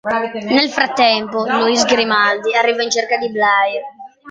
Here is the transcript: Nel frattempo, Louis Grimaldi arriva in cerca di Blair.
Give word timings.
Nel 0.47 0.67
frattempo, 0.71 1.45
Louis 1.45 1.85
Grimaldi 1.85 2.55
arriva 2.55 2.81
in 2.81 2.89
cerca 2.89 3.17
di 3.17 3.29
Blair. 3.29 3.83